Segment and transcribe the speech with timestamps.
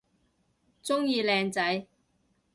[0.83, 1.85] 鍾意靚仔